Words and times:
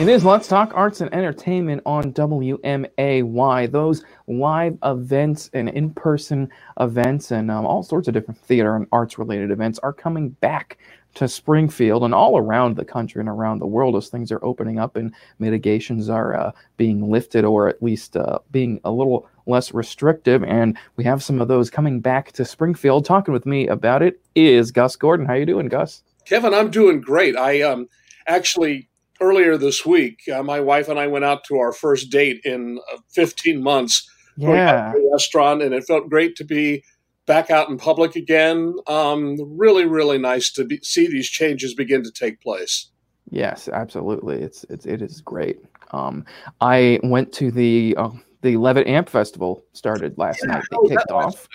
It 0.00 0.08
is 0.08 0.24
Let's 0.24 0.48
Talk 0.48 0.72
Arts 0.74 1.02
and 1.02 1.12
Entertainment 1.12 1.82
on 1.84 2.14
WMAY. 2.14 3.70
Those 3.70 4.02
live 4.28 4.78
events 4.82 5.50
and 5.52 5.68
in 5.68 5.92
person 5.92 6.48
events 6.80 7.32
and 7.32 7.50
um, 7.50 7.66
all 7.66 7.82
sorts 7.82 8.08
of 8.08 8.14
different 8.14 8.40
theater 8.40 8.76
and 8.76 8.86
arts 8.92 9.18
related 9.18 9.50
events 9.50 9.78
are 9.80 9.92
coming 9.92 10.30
back 10.30 10.78
to 11.16 11.28
Springfield 11.28 12.02
and 12.02 12.14
all 12.14 12.38
around 12.38 12.76
the 12.76 12.84
country 12.84 13.20
and 13.20 13.28
around 13.28 13.58
the 13.58 13.66
world 13.66 13.94
as 13.94 14.08
things 14.08 14.32
are 14.32 14.42
opening 14.42 14.78
up 14.78 14.96
and 14.96 15.12
mitigations 15.38 16.08
are 16.08 16.34
uh, 16.34 16.52
being 16.78 17.10
lifted 17.10 17.44
or 17.44 17.68
at 17.68 17.82
least 17.82 18.16
uh, 18.16 18.38
being 18.52 18.80
a 18.84 18.90
little 18.90 19.28
less 19.44 19.74
restrictive. 19.74 20.42
And 20.44 20.78
we 20.96 21.04
have 21.04 21.22
some 21.22 21.42
of 21.42 21.48
those 21.48 21.68
coming 21.68 22.00
back 22.00 22.32
to 22.32 22.46
Springfield. 22.46 23.04
Talking 23.04 23.34
with 23.34 23.44
me 23.44 23.68
about 23.68 24.00
it 24.00 24.18
is 24.34 24.70
Gus 24.70 24.96
Gordon. 24.96 25.26
How 25.26 25.34
you 25.34 25.44
doing, 25.44 25.68
Gus? 25.68 26.02
Kevin, 26.24 26.54
I'm 26.54 26.70
doing 26.70 27.02
great. 27.02 27.36
I 27.36 27.60
um, 27.60 27.86
actually 28.26 28.88
earlier 29.20 29.56
this 29.56 29.84
week, 29.84 30.20
uh, 30.32 30.42
my 30.42 30.60
wife 30.60 30.88
and 30.88 30.98
I 30.98 31.06
went 31.06 31.24
out 31.24 31.44
to 31.44 31.58
our 31.58 31.72
first 31.72 32.10
date 32.10 32.40
in 32.44 32.78
uh, 32.92 32.98
15 33.10 33.62
months. 33.62 34.08
Yeah. 34.36 34.94
a 34.94 35.10
restaurant, 35.12 35.60
and 35.60 35.74
it 35.74 35.84
felt 35.84 36.08
great 36.08 36.34
to 36.36 36.44
be 36.44 36.82
back 37.26 37.50
out 37.50 37.68
in 37.68 37.76
public 37.76 38.16
again. 38.16 38.74
Um, 38.86 39.36
really, 39.56 39.84
really 39.84 40.18
nice 40.18 40.50
to 40.52 40.64
be, 40.64 40.78
see 40.82 41.06
these 41.06 41.28
changes 41.28 41.74
begin 41.74 42.02
to 42.04 42.10
take 42.10 42.40
place. 42.40 42.86
Yes, 43.30 43.68
absolutely. 43.68 44.40
It's 44.40 44.64
it's 44.68 44.86
it 44.86 45.02
is 45.02 45.20
great. 45.20 45.60
Um, 45.92 46.24
I 46.60 46.98
went 47.02 47.32
to 47.34 47.50
the 47.50 47.94
uh, 47.96 48.10
the 48.42 48.56
Levitt 48.56 48.88
Amp 48.88 49.08
Festival 49.08 49.64
started 49.72 50.18
last 50.18 50.40
yeah, 50.42 50.54
night. 50.54 50.64
It 50.70 50.88
kicked 50.88 51.10
off. 51.10 51.48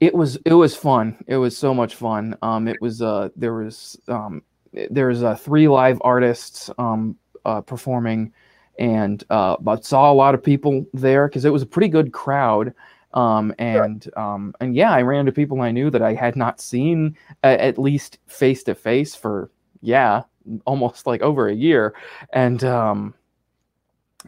It 0.00 0.14
was 0.14 0.36
it 0.44 0.52
was 0.52 0.76
fun. 0.76 1.16
It 1.26 1.38
was 1.38 1.56
so 1.56 1.72
much 1.72 1.94
fun. 1.94 2.36
Um, 2.42 2.68
it 2.68 2.76
was 2.80 3.00
uh 3.00 3.30
there 3.34 3.54
was 3.54 3.98
um 4.08 4.42
there's 4.90 5.22
uh, 5.22 5.34
three 5.34 5.68
live 5.68 5.98
artists 6.02 6.70
um, 6.78 7.16
uh, 7.44 7.60
performing, 7.60 8.32
and 8.78 9.24
uh, 9.30 9.56
but 9.60 9.84
saw 9.84 10.12
a 10.12 10.14
lot 10.14 10.34
of 10.34 10.42
people 10.42 10.86
there 10.94 11.28
because 11.28 11.44
it 11.44 11.52
was 11.52 11.62
a 11.62 11.66
pretty 11.66 11.88
good 11.88 12.12
crowd. 12.12 12.74
Um, 13.14 13.54
and 13.58 14.04
sure. 14.04 14.18
um, 14.18 14.54
and 14.60 14.76
yeah, 14.76 14.92
I 14.92 15.02
ran 15.02 15.20
into 15.20 15.32
people 15.32 15.60
I 15.62 15.70
knew 15.70 15.90
that 15.90 16.02
I 16.02 16.12
had 16.12 16.36
not 16.36 16.60
seen 16.60 17.16
at 17.42 17.78
least 17.78 18.18
face 18.26 18.62
to 18.64 18.74
face 18.74 19.14
for 19.14 19.50
yeah, 19.80 20.22
almost 20.64 21.06
like 21.06 21.22
over 21.22 21.48
a 21.48 21.54
year, 21.54 21.94
and 22.32 22.62
um, 22.64 23.14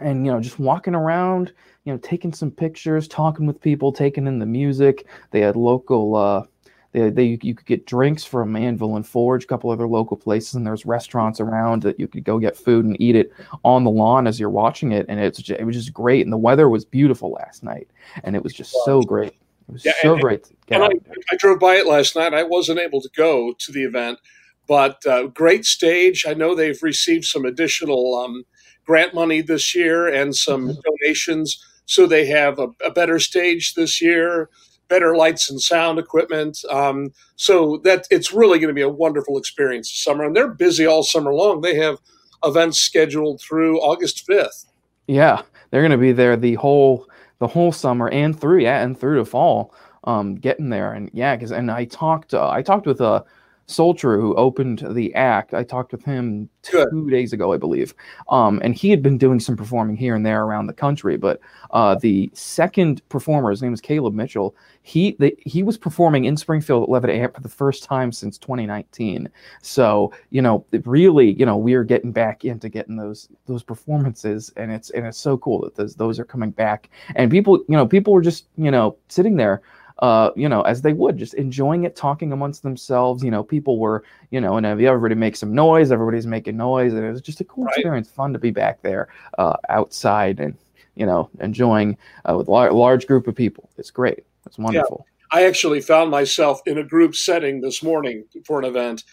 and 0.01 0.25
you 0.25 0.33
know 0.33 0.41
just 0.41 0.59
walking 0.59 0.95
around, 0.95 1.53
you 1.85 1.93
know, 1.93 1.99
taking 1.99 2.33
some 2.33 2.51
pictures, 2.51 3.09
talking 3.09 3.47
with 3.47 3.61
people, 3.61 3.93
taking 3.93 4.27
in 4.27 4.39
the 4.39 4.47
music. 4.47 5.07
They 5.31 5.41
had 5.41 5.57
local 5.57 6.17
uh, 6.17 6.45
they, 6.93 7.11
they 7.11 7.39
you 7.43 7.55
could 7.55 7.67
get 7.67 7.87
drinks 7.87 8.25
from 8.25 8.57
Anvil 8.57 8.97
and 8.97 9.07
Forge, 9.07 9.45
a 9.45 9.47
couple 9.47 9.71
other 9.71 9.87
local 9.87 10.17
places, 10.17 10.55
and 10.55 10.67
there's 10.67 10.85
restaurants 10.85 11.41
around 11.41 11.83
that 11.83 12.01
you 12.01 12.09
could 12.09 12.25
go 12.25 12.39
get 12.39 12.57
food 12.57 12.85
and 12.85 13.01
eat 13.01 13.15
it 13.15 13.33
on 13.65 13.85
the 13.85 13.91
lawn 13.91 14.27
as 14.27 14.41
you're 14.41 14.51
watching 14.51 14.93
it, 14.93 15.07
and 15.09 15.21
it's 15.21 15.41
just, 15.41 15.61
it 15.61 15.65
was 15.65 15.77
just 15.77 15.93
great. 15.93 16.27
And 16.27 16.33
the 16.33 16.39
weather 16.39 16.69
was 16.69 16.85
beautiful 16.85 17.31
last 17.31 17.63
night, 17.63 17.89
and 18.25 18.35
it 18.35 18.43
was 18.43 18.53
just 18.53 18.75
so 18.85 19.03
great. 19.03 19.35
It 19.69 19.73
was 19.73 19.85
yeah, 19.85 19.93
so 20.03 20.15
and, 20.15 20.23
great. 20.23 20.51
and 20.69 20.83
I, 20.83 20.89
I, 21.31 21.37
drove 21.39 21.61
by 21.61 21.77
it 21.77 21.87
last 21.87 22.17
night. 22.17 22.35
I 22.35 22.43
wasn't 22.43 22.81
able 22.81 23.01
to 23.03 23.11
go 23.17 23.53
to 23.53 23.73
the 23.73 23.85
event, 23.85 24.19
but 24.67 25.05
uh, 25.07 25.29
great 25.29 25.65
stage. 25.65 26.25
I 26.27 26.35
know 26.35 26.55
they've 26.57 26.83
received 26.83 27.25
some 27.25 27.45
additional 27.45 28.17
um, 28.17 28.45
grant 28.85 29.15
money 29.15 29.43
this 29.43 29.77
year 29.77 30.09
and 30.09 30.35
some 30.35 30.71
mm-hmm. 30.71 30.81
donations, 30.81 31.65
so 31.85 32.07
they 32.07 32.27
have 32.27 32.59
a, 32.59 32.69
a 32.85 32.91
better 32.91 33.21
stage 33.21 33.75
this 33.75 34.03
year 34.03 34.51
better 34.91 35.17
lights 35.17 35.49
and 35.49 35.59
sound 35.59 35.99
equipment. 35.99 36.63
Um, 36.69 37.13
so 37.37 37.81
that 37.85 38.07
it's 38.11 38.35
really 38.35 38.59
going 38.59 38.69
to 38.69 38.75
be 38.75 38.83
a 38.83 38.89
wonderful 38.89 39.39
experience 39.39 39.91
this 39.91 40.05
summer. 40.05 40.25
And 40.25 40.37
they're 40.37 40.53
busy 40.53 40.85
all 40.85 41.03
summer 41.03 41.33
long. 41.33 41.63
They 41.63 41.77
have 41.77 41.97
events 42.45 42.81
scheduled 42.81 43.41
through 43.41 43.81
August 43.81 44.27
fifth. 44.27 44.67
Yeah, 45.07 45.41
they're 45.71 45.81
going 45.81 45.93
to 45.93 45.97
be 45.99 46.13
there 46.13 46.37
the 46.37 46.55
whole 46.55 47.09
the 47.39 47.47
whole 47.47 47.73
summer 47.73 48.11
and 48.11 48.39
through 48.39 48.61
yeah 48.61 48.83
and 48.83 48.99
through 48.99 49.19
the 49.19 49.25
fall. 49.25 49.75
Um, 50.05 50.35
getting 50.35 50.71
there 50.71 50.93
and 50.93 51.11
yeah, 51.15 51.37
because 51.37 51.53
and 51.53 51.71
I 51.71 51.85
talked 51.87 52.35
uh, 52.35 52.51
I 52.51 52.63
talked 52.63 52.87
with 52.87 53.01
a 53.01 53.25
Solcher, 53.71 54.21
who 54.21 54.35
opened 54.35 54.85
the 54.91 55.15
act. 55.15 55.55
I 55.55 55.63
talked 55.63 55.93
with 55.93 56.05
him 56.05 56.49
two 56.63 56.85
Good. 56.85 57.11
days 57.11 57.33
ago, 57.33 57.53
I 57.53 57.57
believe. 57.57 57.95
Um, 58.29 58.61
and 58.65 58.75
he 58.75 58.91
had 58.91 59.03
been 59.03 59.17
doing 59.17 59.41
some 59.41 59.57
performing 59.57 59.97
here 59.97 60.15
and 60.15 60.27
there 60.27 60.43
around 60.43 60.67
the 60.67 60.73
country. 60.73 61.17
But 61.17 61.41
uh, 61.71 61.95
the 61.95 62.31
second 62.35 63.07
performer, 63.09 63.51
his 63.51 63.63
name 63.63 63.73
is 63.73 63.81
Caleb 63.81 64.15
Mitchell. 64.15 64.55
He 64.83 65.17
the, 65.19 65.37
he 65.39 65.63
was 65.63 65.79
performing 65.79 66.25
in 66.25 66.37
Springfield 66.37 66.83
at 66.83 66.89
Levitt 66.89 67.11
Amp 67.11 67.35
for 67.35 67.43
the 67.43 67.49
first 67.49 67.85
time 67.85 68.13
since 68.13 68.39
2019. 68.39 69.29
So 69.63 70.13
you 70.31 70.43
know, 70.43 70.65
really, 70.85 71.33
you 71.33 71.47
know, 71.47 71.57
we 71.57 71.75
are 71.75 71.85
getting 71.85 72.13
back 72.13 72.45
into 72.45 72.69
getting 72.69 72.97
those 72.97 73.29
those 73.47 73.63
performances, 73.63 74.53
and 74.57 74.73
it's 74.73 74.91
and 74.91 75.07
it's 75.07 75.19
so 75.19 75.39
cool 75.39 75.61
that 75.63 75.77
those 75.77 75.95
those 75.95 76.19
are 76.19 76.25
coming 76.25 76.51
back. 76.51 76.91
And 77.15 77.31
people, 77.31 77.59
you 77.69 77.77
know, 77.77 77.87
people 77.87 78.13
were 78.13 78.23
just 78.23 78.47
you 78.57 78.71
know 78.71 78.97
sitting 79.09 79.37
there 79.37 79.63
uh, 80.01 80.31
you 80.35 80.49
know, 80.49 80.63
as 80.63 80.83
they 80.83 80.93
would, 80.93 81.17
just 81.17 81.35
enjoying 81.35 81.85
it, 81.85 81.95
talking 81.95 82.33
amongst 82.33 82.63
themselves. 82.63 83.23
You 83.23 83.31
know, 83.31 83.43
people 83.43 83.79
were, 83.79 84.03
you 84.31 84.41
know, 84.41 84.57
and 84.57 84.67
everybody 84.67 85.15
makes 85.15 85.39
some 85.39 85.55
noise, 85.55 85.93
everybody's 85.93 86.27
making 86.27 86.57
noise, 86.57 86.93
and 86.95 87.05
it 87.05 87.11
was 87.11 87.21
just 87.21 87.41
a 87.41 87.45
cool 87.45 87.65
right. 87.65 87.75
experience, 87.77 88.11
fun 88.11 88.33
to 88.33 88.39
be 88.39 88.51
back 88.51 88.83
there 88.83 89.09
uh, 89.39 89.57
outside 89.69 90.41
and, 90.41 90.57
you 90.97 91.07
know, 91.07 91.31
enjoying 91.41 91.97
uh, 92.29 92.35
with 92.37 92.49
a 92.49 92.51
lar- 92.51 92.73
large 92.73 93.07
group 93.07 93.27
of 93.29 93.35
people. 93.35 93.71
It's 93.79 93.91
great. 93.91 94.25
It's 94.47 94.59
wonderful. 94.59 95.07
Yeah. 95.07 95.41
I 95.41 95.47
actually 95.47 95.81
found 95.81 96.11
myself 96.11 96.61
in 96.67 96.79
a 96.79 96.85
group 96.85 97.15
setting 97.15 97.61
this 97.61 97.83
morning 97.83 98.25
for 98.45 98.59
an 98.59 98.65
event, 98.65 99.05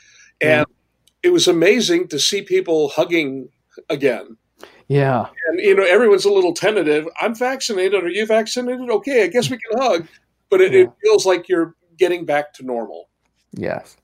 and 0.41 0.65
it 1.21 1.29
was 1.29 1.47
amazing 1.47 2.07
to 2.07 2.19
see 2.19 2.41
people 2.41 2.89
hugging 2.89 3.49
again. 3.89 4.37
Yeah. 4.87 5.25
And, 5.47 5.59
you 5.59 5.75
know, 5.75 5.83
everyone's 5.83 6.25
a 6.25 6.31
little 6.31 6.53
tentative. 6.53 7.07
I'm 7.19 7.35
vaccinated. 7.35 8.03
Are 8.03 8.09
you 8.09 8.25
vaccinated? 8.25 8.89
Okay, 8.89 9.25
I 9.25 9.27
guess 9.27 9.49
we 9.49 9.57
can 9.57 9.79
hug 9.79 10.07
but 10.50 10.62
it, 10.62 10.74
yeah. 10.74 10.81
it 10.81 10.91
feels 11.03 11.25
like 11.25 11.50
you're 11.50 11.75
getting 11.97 12.25
back 12.25 12.53
to 12.53 12.63
normal. 12.63 13.09
Yes. 13.53 13.97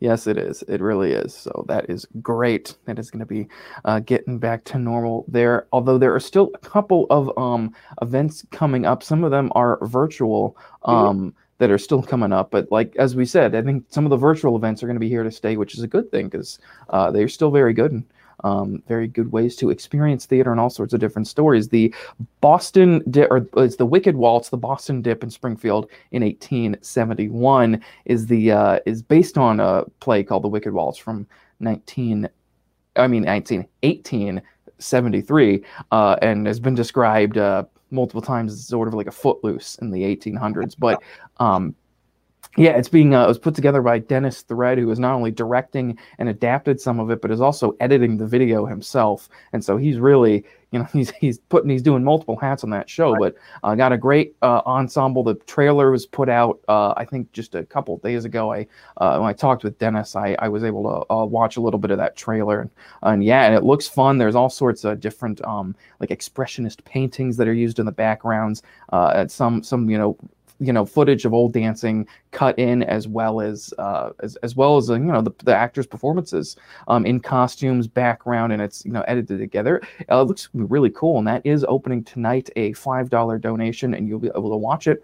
Yes, 0.00 0.26
it 0.26 0.36
is. 0.36 0.62
It 0.68 0.82
really 0.82 1.12
is. 1.12 1.32
So 1.34 1.64
that 1.68 1.88
is 1.88 2.06
great. 2.20 2.76
That 2.84 2.98
is 2.98 3.10
going 3.10 3.20
to 3.20 3.26
be 3.26 3.48
uh, 3.84 4.00
getting 4.00 4.38
back 4.38 4.64
to 4.64 4.78
normal 4.78 5.24
there. 5.28 5.66
Although 5.72 5.98
there 5.98 6.14
are 6.14 6.20
still 6.20 6.50
a 6.54 6.58
couple 6.58 7.06
of 7.08 7.36
um, 7.38 7.74
events 8.02 8.44
coming 8.50 8.84
up. 8.84 9.02
Some 9.02 9.24
of 9.24 9.30
them 9.30 9.50
are 9.54 9.78
virtual 9.86 10.58
um, 10.82 10.96
mm-hmm. 10.96 11.28
that 11.58 11.70
are 11.70 11.78
still 11.78 12.02
coming 12.02 12.32
up. 12.32 12.50
But 12.50 12.70
like 12.70 12.94
as 12.96 13.16
we 13.16 13.24
said, 13.24 13.54
I 13.54 13.62
think 13.62 13.84
some 13.88 14.04
of 14.04 14.10
the 14.10 14.16
virtual 14.16 14.56
events 14.56 14.82
are 14.82 14.86
going 14.86 14.96
to 14.96 15.00
be 15.00 15.08
here 15.08 15.22
to 15.22 15.30
stay, 15.30 15.56
which 15.56 15.74
is 15.74 15.82
a 15.82 15.88
good 15.88 16.10
thing 16.10 16.28
because 16.28 16.58
uh, 16.90 17.10
they're 17.10 17.28
still 17.28 17.50
very 17.50 17.72
good. 17.72 17.92
And 17.92 18.04
um, 18.42 18.82
very 18.88 19.06
good 19.06 19.30
ways 19.32 19.56
to 19.56 19.70
experience 19.70 20.26
theater 20.26 20.50
and 20.50 20.60
all 20.60 20.70
sorts 20.70 20.92
of 20.92 21.00
different 21.00 21.28
stories. 21.28 21.68
The 21.68 21.94
Boston 22.40 23.02
Dip, 23.10 23.30
or 23.30 23.46
it's 23.56 23.76
the 23.76 23.86
Wicked 23.86 24.16
Waltz, 24.16 24.48
the 24.48 24.56
Boston 24.56 25.02
Dip 25.02 25.22
in 25.22 25.30
Springfield 25.30 25.88
in 26.10 26.22
1871 26.22 27.80
is 28.04 28.26
the 28.26 28.52
uh, 28.52 28.78
is 28.86 29.02
based 29.02 29.38
on 29.38 29.60
a 29.60 29.84
play 30.00 30.22
called 30.22 30.44
The 30.44 30.48
Wicked 30.48 30.72
Waltz 30.72 30.98
from 30.98 31.26
19, 31.60 32.28
I 32.96 33.06
mean 33.06 33.24
1918. 33.24 34.42
73 34.78 35.64
uh, 35.92 36.16
and 36.20 36.46
has 36.48 36.58
been 36.58 36.74
described 36.74 37.38
uh, 37.38 37.64
multiple 37.90 38.20
times 38.20 38.52
as 38.52 38.66
sort 38.66 38.88
of 38.88 38.94
like 38.94 39.06
a 39.06 39.12
footloose 39.12 39.76
in 39.76 39.90
the 39.90 40.02
1800s 40.02 40.74
but 40.76 41.00
um, 41.38 41.74
yeah, 42.56 42.70
it's 42.70 42.88
being 42.88 43.14
uh, 43.14 43.24
it 43.24 43.28
was 43.28 43.38
put 43.38 43.54
together 43.54 43.82
by 43.82 43.98
Dennis 43.98 44.42
Thread, 44.42 44.78
who 44.78 44.90
is 44.90 45.00
not 45.00 45.14
only 45.14 45.32
directing 45.32 45.98
and 46.18 46.28
adapted 46.28 46.80
some 46.80 47.00
of 47.00 47.10
it, 47.10 47.20
but 47.20 47.30
is 47.30 47.40
also 47.40 47.76
editing 47.80 48.16
the 48.16 48.26
video 48.26 48.64
himself. 48.64 49.28
And 49.52 49.64
so 49.64 49.76
he's 49.76 49.98
really, 49.98 50.44
you 50.70 50.78
know, 50.78 50.84
he's 50.92 51.10
he's 51.10 51.38
putting 51.38 51.70
he's 51.70 51.82
doing 51.82 52.04
multiple 52.04 52.36
hats 52.36 52.62
on 52.62 52.70
that 52.70 52.88
show. 52.88 53.12
Right. 53.12 53.34
But 53.62 53.68
uh, 53.68 53.74
got 53.74 53.92
a 53.92 53.98
great 53.98 54.36
uh, 54.42 54.62
ensemble. 54.66 55.24
The 55.24 55.34
trailer 55.34 55.90
was 55.90 56.06
put 56.06 56.28
out, 56.28 56.60
uh, 56.68 56.94
I 56.96 57.04
think, 57.04 57.32
just 57.32 57.56
a 57.56 57.64
couple 57.64 57.96
days 57.98 58.24
ago. 58.24 58.52
I 58.52 58.66
uh, 58.98 59.18
when 59.18 59.28
I 59.28 59.32
talked 59.32 59.64
with 59.64 59.76
Dennis, 59.80 60.14
I, 60.14 60.36
I 60.38 60.48
was 60.48 60.62
able 60.62 60.84
to 60.84 61.12
uh, 61.12 61.24
watch 61.24 61.56
a 61.56 61.60
little 61.60 61.80
bit 61.80 61.90
of 61.90 61.98
that 61.98 62.14
trailer, 62.16 62.60
and, 62.60 62.70
and 63.02 63.24
yeah, 63.24 63.46
and 63.46 63.54
it 63.56 63.64
looks 63.64 63.88
fun. 63.88 64.18
There's 64.18 64.36
all 64.36 64.50
sorts 64.50 64.84
of 64.84 65.00
different 65.00 65.44
um, 65.44 65.74
like 65.98 66.10
expressionist 66.10 66.84
paintings 66.84 67.36
that 67.38 67.48
are 67.48 67.52
used 67.52 67.80
in 67.80 67.86
the 67.86 67.92
backgrounds. 67.92 68.62
Uh, 68.92 69.26
some 69.26 69.64
some 69.64 69.90
you 69.90 69.98
know 69.98 70.16
you 70.60 70.72
know 70.72 70.84
footage 70.84 71.24
of 71.24 71.34
old 71.34 71.52
dancing 71.52 72.06
cut 72.30 72.58
in 72.58 72.82
as 72.82 73.08
well 73.08 73.40
as 73.40 73.72
uh, 73.78 74.10
as, 74.20 74.36
as 74.36 74.56
well 74.56 74.76
as 74.76 74.90
uh, 74.90 74.94
you 74.94 75.00
know 75.00 75.20
the, 75.20 75.32
the 75.44 75.54
actors 75.54 75.86
performances 75.86 76.56
um, 76.88 77.04
in 77.06 77.20
costumes 77.20 77.86
background 77.86 78.52
and 78.52 78.62
it's 78.62 78.84
you 78.84 78.92
know 78.92 79.02
edited 79.08 79.38
together. 79.38 79.82
Uh, 80.10 80.20
it 80.20 80.24
looks 80.24 80.48
really 80.54 80.90
cool 80.90 81.18
and 81.18 81.26
that 81.26 81.42
is 81.44 81.64
opening 81.68 82.02
tonight 82.04 82.50
a 82.56 82.72
five 82.74 83.10
dollar 83.10 83.38
donation 83.38 83.94
and 83.94 84.08
you'll 84.08 84.18
be 84.18 84.28
able 84.28 84.50
to 84.50 84.56
watch 84.56 84.86
it 84.86 85.02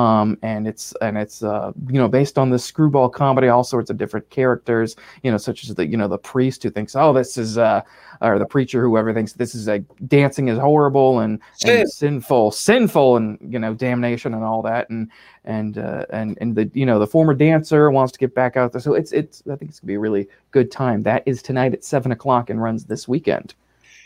um, 0.00 0.38
and 0.42 0.66
it's 0.66 0.94
and 1.02 1.18
it's 1.18 1.42
uh, 1.42 1.72
you 1.88 1.98
know 1.98 2.08
based 2.08 2.38
on 2.38 2.48
the 2.48 2.58
screwball 2.58 3.08
comedy, 3.08 3.48
all 3.48 3.64
sorts 3.64 3.90
of 3.90 3.98
different 3.98 4.28
characters, 4.30 4.96
you 5.22 5.30
know, 5.30 5.36
such 5.36 5.64
as 5.64 5.74
the 5.74 5.86
you 5.86 5.96
know 5.96 6.08
the 6.08 6.18
priest 6.18 6.62
who 6.62 6.70
thinks, 6.70 6.96
oh, 6.96 7.12
this 7.12 7.36
is 7.36 7.58
uh, 7.58 7.82
or 8.22 8.38
the 8.38 8.46
preacher, 8.46 8.82
whoever 8.82 9.12
thinks 9.12 9.34
this 9.34 9.54
is 9.54 9.66
like 9.66 9.84
dancing 10.06 10.48
is 10.48 10.58
horrible 10.58 11.20
and, 11.20 11.40
Sin. 11.56 11.80
and 11.80 11.90
sinful, 11.90 12.50
sinful, 12.52 13.16
and 13.16 13.38
you 13.52 13.58
know 13.58 13.74
damnation 13.74 14.32
and 14.32 14.42
all 14.42 14.62
that, 14.62 14.88
and 14.88 15.10
and 15.44 15.76
uh, 15.76 16.06
and 16.10 16.38
and 16.40 16.54
the 16.54 16.70
you 16.72 16.86
know 16.86 16.98
the 16.98 17.06
former 17.06 17.34
dancer 17.34 17.90
wants 17.90 18.12
to 18.12 18.18
get 18.18 18.34
back 18.34 18.56
out 18.56 18.72
there, 18.72 18.80
so 18.80 18.94
it's 18.94 19.12
it's 19.12 19.42
I 19.52 19.56
think 19.56 19.70
it's 19.70 19.80
gonna 19.80 19.88
be 19.88 19.94
a 19.94 20.00
really 20.00 20.28
good 20.50 20.70
time. 20.70 21.02
That 21.02 21.22
is 21.26 21.42
tonight 21.42 21.74
at 21.74 21.84
seven 21.84 22.10
o'clock 22.10 22.48
and 22.48 22.62
runs 22.62 22.84
this 22.84 23.06
weekend. 23.06 23.54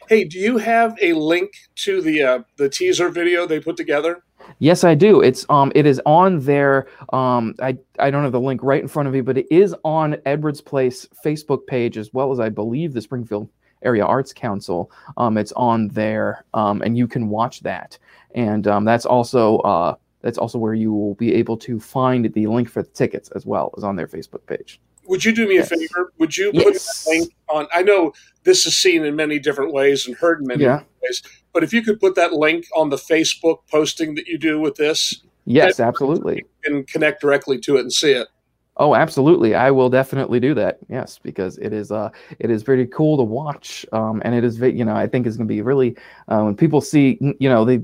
Hey, 0.08 0.24
do 0.24 0.38
you 0.38 0.58
have 0.58 0.98
a 1.00 1.14
link 1.14 1.52
to 1.76 2.02
the 2.02 2.22
uh, 2.22 2.38
the 2.56 2.68
teaser 2.68 3.10
video 3.10 3.46
they 3.46 3.60
put 3.60 3.76
together? 3.76 4.22
Yes, 4.58 4.84
I 4.84 4.94
do. 4.94 5.20
It's 5.20 5.46
um, 5.48 5.72
it 5.74 5.86
is 5.86 6.00
on 6.06 6.40
their 6.40 6.86
um, 7.12 7.54
I 7.60 7.76
I 7.98 8.10
don't 8.10 8.22
have 8.22 8.32
the 8.32 8.40
link 8.40 8.62
right 8.62 8.80
in 8.80 8.88
front 8.88 9.08
of 9.08 9.14
me, 9.14 9.20
but 9.20 9.38
it 9.38 9.46
is 9.50 9.74
on 9.84 10.16
Edwards 10.26 10.60
Place 10.60 11.06
Facebook 11.24 11.66
page 11.66 11.98
as 11.98 12.12
well 12.12 12.32
as 12.32 12.40
I 12.40 12.48
believe 12.48 12.92
the 12.92 13.00
Springfield 13.00 13.48
Area 13.82 14.04
Arts 14.04 14.32
Council. 14.32 14.90
Um, 15.16 15.36
it's 15.38 15.52
on 15.52 15.88
there, 15.88 16.44
um, 16.54 16.82
and 16.82 16.96
you 16.96 17.06
can 17.06 17.28
watch 17.28 17.60
that. 17.60 17.98
And 18.34 18.66
um, 18.66 18.84
that's 18.84 19.06
also 19.06 19.58
uh, 19.58 19.94
that's 20.22 20.38
also 20.38 20.58
where 20.58 20.74
you 20.74 20.92
will 20.92 21.14
be 21.14 21.34
able 21.34 21.56
to 21.58 21.78
find 21.78 22.32
the 22.32 22.46
link 22.46 22.68
for 22.68 22.82
the 22.82 22.88
tickets 22.88 23.28
as 23.34 23.44
well 23.44 23.72
as 23.76 23.84
on 23.84 23.96
their 23.96 24.08
Facebook 24.08 24.46
page. 24.46 24.80
Would 25.06 25.24
you 25.24 25.32
do 25.32 25.46
me 25.46 25.56
yes. 25.56 25.70
a 25.70 25.76
favor? 25.76 26.12
Would 26.18 26.36
you 26.36 26.50
put 26.50 26.72
yes. 26.72 27.04
that 27.04 27.10
link 27.10 27.34
on? 27.48 27.66
I 27.74 27.82
know 27.82 28.14
this 28.42 28.64
is 28.64 28.76
seen 28.76 29.04
in 29.04 29.14
many 29.16 29.38
different 29.38 29.72
ways 29.72 30.06
and 30.06 30.16
heard 30.16 30.40
in 30.40 30.46
many 30.46 30.64
yeah. 30.64 30.82
ways, 31.02 31.22
but 31.54 31.64
if 31.64 31.72
you 31.72 31.82
could 31.82 32.00
put 32.00 32.16
that 32.16 32.32
link 32.32 32.66
on 32.76 32.90
the 32.90 32.96
Facebook 32.96 33.60
posting 33.70 34.14
that 34.16 34.26
you 34.26 34.36
do 34.36 34.60
with 34.60 34.74
this, 34.74 35.22
yes, 35.46 35.80
absolutely, 35.80 36.44
and 36.64 36.86
connect 36.86 37.22
directly 37.22 37.58
to 37.60 37.76
it 37.76 37.80
and 37.80 37.92
see 37.92 38.12
it. 38.12 38.28
Oh, 38.76 38.96
absolutely! 38.96 39.54
I 39.54 39.70
will 39.70 39.88
definitely 39.88 40.40
do 40.40 40.52
that. 40.54 40.78
Yes, 40.90 41.18
because 41.22 41.56
it 41.58 41.72
is 41.72 41.92
uh 41.92 42.10
it 42.40 42.50
is 42.50 42.62
very 42.64 42.86
cool 42.88 43.16
to 43.16 43.22
watch, 43.22 43.86
um, 43.92 44.20
and 44.24 44.34
it 44.34 44.44
is 44.44 44.58
you 44.58 44.84
know 44.84 44.96
I 44.96 45.06
think 45.06 45.26
it's 45.26 45.36
going 45.36 45.48
to 45.48 45.54
be 45.54 45.62
really 45.62 45.96
uh, 46.28 46.42
when 46.42 46.56
people 46.56 46.80
see 46.80 47.16
you 47.38 47.48
know 47.48 47.64
they 47.64 47.80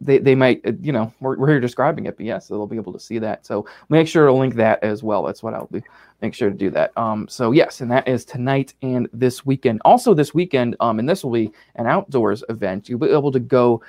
they, 0.00 0.18
they 0.18 0.34
might 0.34 0.60
uh, 0.66 0.72
you 0.80 0.92
know 0.92 1.12
we're, 1.20 1.36
we're 1.36 1.60
describing 1.60 2.06
it 2.06 2.16
but 2.16 2.26
yes 2.26 2.48
they'll 2.48 2.66
be 2.66 2.76
able 2.76 2.92
to 2.92 3.00
see 3.00 3.18
that 3.18 3.46
so 3.46 3.66
make 3.88 4.06
sure 4.06 4.26
to 4.26 4.32
link 4.32 4.54
that 4.54 4.82
as 4.82 5.02
well 5.02 5.22
that's 5.22 5.42
what 5.42 5.54
i'll 5.54 5.66
be 5.66 5.82
make 6.22 6.34
sure 6.34 6.50
to 6.50 6.56
do 6.56 6.70
that 6.70 6.96
um 6.96 7.26
so 7.28 7.52
yes 7.52 7.80
and 7.80 7.90
that 7.90 8.06
is 8.06 8.24
tonight 8.24 8.74
and 8.82 9.08
this 9.12 9.44
weekend 9.44 9.80
also 9.84 10.14
this 10.14 10.34
weekend 10.34 10.76
um 10.80 10.98
and 10.98 11.08
this 11.08 11.24
will 11.24 11.32
be 11.32 11.50
an 11.76 11.86
outdoors 11.86 12.44
event 12.48 12.88
you'll 12.88 12.98
be 12.98 13.10
able 13.10 13.32
to 13.32 13.40
go 13.40 13.82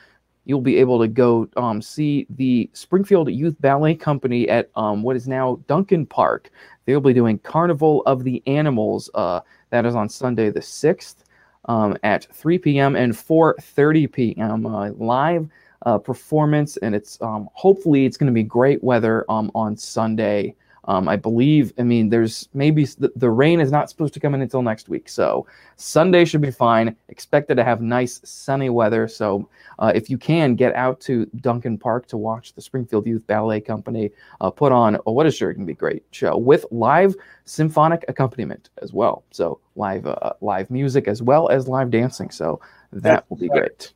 you'll 0.46 0.62
be 0.62 0.78
able 0.78 1.00
to 1.00 1.08
go 1.08 1.48
um, 1.58 1.82
see 1.82 2.26
the 2.32 2.70
Springfield 2.74 3.32
Youth 3.32 3.56
Ballet 3.60 3.96
Company 3.96 4.50
at 4.50 4.70
um, 4.76 5.04
what 5.04 5.16
is 5.16 5.28
now 5.28 5.60
Duncan 5.68 6.06
Park. 6.06 6.50
They'll 6.86 7.00
be 7.00 7.14
doing 7.14 7.38
Carnival 7.40 8.02
of 8.06 8.24
the 8.24 8.42
Animals. 8.48 9.10
Uh, 9.14 9.42
that 9.70 9.86
is 9.86 9.96
on 9.96 10.10
Sunday 10.10 10.50
the 10.50 10.60
6th 10.60 11.18
um, 11.66 11.96
at 12.04 12.28
3 12.34 12.58
p.m. 12.58 12.96
and 12.96 13.14
4.30 13.14 14.12
p.m. 14.12 14.66
Uh, 14.66 14.92
live 14.92 15.48
uh, 15.86 15.98
performance, 15.98 16.78
and 16.78 16.94
it's 16.94 17.22
um, 17.22 17.50
hopefully 17.54 18.06
it's 18.06 18.18
going 18.18 18.28
to 18.28 18.34
be 18.34 18.44
great 18.44 18.84
weather 18.84 19.26
um, 19.30 19.52
on 19.56 19.78
Sunday. 19.78 20.56
Um, 20.86 21.08
I 21.08 21.16
believe, 21.16 21.74
I 21.78 21.84
mean, 21.84 22.10
there's 22.10 22.50
maybe 22.54 22.86
the, 22.86 23.12
the, 23.16 23.30
rain 23.30 23.60
is 23.60 23.72
not 23.72 23.90
supposed 23.90 24.16
to 24.16 24.20
come 24.20 24.34
in 24.34 24.42
until 24.42 24.64
next 24.64 24.90
week. 24.90 25.10
So 25.10 25.46
Sunday 25.76 26.26
should 26.26 26.42
be 26.42 26.50
fine. 26.50 26.96
Expected 27.10 27.56
to 27.56 27.64
have 27.64 27.82
nice 27.82 28.20
sunny 28.24 28.72
weather. 28.72 29.08
So 29.08 29.48
uh, 29.78 29.92
if 29.94 30.10
you 30.10 30.18
can 30.18 30.56
get 30.56 30.74
out 30.76 31.00
to 31.02 31.28
Duncan 31.38 31.78
Park 31.78 32.08
to 32.08 32.18
watch 32.18 32.54
the 32.54 32.62
Springfield 32.62 33.06
Youth 33.06 33.28
Ballet 33.28 33.62
Company 33.62 34.10
uh, 34.42 34.50
put 34.50 34.72
on 34.72 34.98
a, 35.06 35.12
what 35.12 35.28
is 35.28 35.36
sure 35.36 35.54
going 35.54 35.66
to 35.66 35.68
be 35.68 35.74
a 35.74 35.76
great 35.76 36.04
show 36.12 36.36
with 36.36 36.66
live 36.72 37.16
symphonic 37.46 38.04
accompaniment 38.08 38.70
as 38.82 38.92
well. 38.92 39.24
So 39.30 39.60
live, 39.76 40.08
uh, 40.08 40.34
live 40.42 40.72
music 40.72 41.08
as 41.08 41.22
well 41.22 41.48
as 41.50 41.68
live 41.68 41.92
dancing. 41.92 42.32
So 42.32 42.60
that 42.92 43.30
will 43.30 43.38
be 43.38 43.50
great 43.50 43.94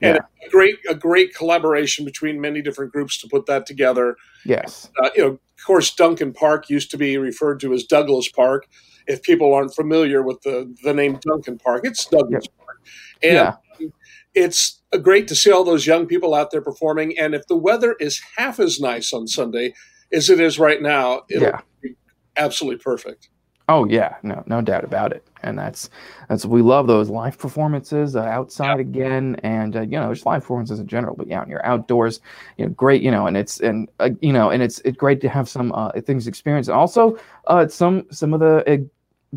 and 0.00 0.16
yeah. 0.16 0.46
a 0.46 0.50
great 0.50 0.76
a 0.88 0.94
great 0.94 1.34
collaboration 1.34 2.04
between 2.04 2.40
many 2.40 2.62
different 2.62 2.92
groups 2.92 3.20
to 3.20 3.28
put 3.28 3.46
that 3.46 3.66
together. 3.66 4.16
Yes, 4.44 4.90
uh, 5.02 5.10
you 5.14 5.22
know, 5.22 5.30
of 5.30 5.64
course, 5.66 5.94
Duncan 5.94 6.32
Park 6.32 6.70
used 6.70 6.90
to 6.92 6.96
be 6.96 7.18
referred 7.18 7.60
to 7.60 7.72
as 7.72 7.84
Douglas 7.84 8.28
Park. 8.28 8.66
If 9.06 9.22
people 9.22 9.52
aren't 9.52 9.74
familiar 9.74 10.22
with 10.22 10.40
the 10.42 10.74
the 10.82 10.94
name 10.94 11.18
Duncan 11.20 11.58
Park, 11.58 11.82
it's 11.84 12.06
Douglas 12.06 12.46
yep. 12.46 12.56
Park, 12.58 12.80
and 13.22 13.32
yeah. 13.80 13.88
it's 14.34 14.80
great 15.02 15.28
to 15.28 15.34
see 15.34 15.50
all 15.50 15.64
those 15.64 15.86
young 15.86 16.06
people 16.06 16.34
out 16.34 16.50
there 16.50 16.62
performing. 16.62 17.18
And 17.18 17.34
if 17.34 17.46
the 17.46 17.56
weather 17.56 17.96
is 17.98 18.20
half 18.36 18.60
as 18.60 18.80
nice 18.80 19.12
on 19.12 19.26
Sunday 19.26 19.74
as 20.12 20.30
it 20.30 20.40
is 20.40 20.58
right 20.58 20.80
now, 20.80 21.22
it'll 21.28 21.48
yeah. 21.48 21.60
be 21.82 21.94
absolutely 22.36 22.78
perfect. 22.78 23.28
Oh 23.68 23.86
yeah, 23.86 24.16
no, 24.22 24.42
no 24.46 24.60
doubt 24.60 24.84
about 24.84 25.12
it. 25.12 25.26
And 25.42 25.58
that's 25.58 25.90
that's 26.28 26.44
we 26.44 26.62
love 26.62 26.86
those 26.86 27.08
live 27.08 27.38
performances 27.38 28.16
uh, 28.16 28.22
outside 28.22 28.76
yeah. 28.76 28.80
again, 28.80 29.36
and 29.42 29.76
uh, 29.76 29.80
you 29.82 29.98
know, 29.98 30.12
just 30.12 30.26
live 30.26 30.42
performances 30.42 30.80
in 30.80 30.86
general. 30.86 31.16
But 31.16 31.26
yeah, 31.26 31.40
when 31.40 31.48
you're 31.48 31.64
outdoors, 31.66 32.20
you 32.58 32.66
know, 32.66 32.72
great, 32.72 33.02
you 33.02 33.10
know, 33.10 33.26
and 33.26 33.36
it's 33.36 33.60
and 33.60 33.88
uh, 34.00 34.10
you 34.20 34.32
know, 34.32 34.50
and 34.50 34.62
it's 34.62 34.80
it's 34.80 34.96
great 34.96 35.20
to 35.22 35.28
have 35.28 35.48
some 35.48 35.72
uh, 35.72 35.92
things 36.00 36.26
experience, 36.26 36.68
and 36.68 36.76
also 36.76 37.18
uh, 37.46 37.66
some 37.68 38.06
some 38.10 38.34
of 38.34 38.40
the 38.40 38.70
uh, 38.70 38.76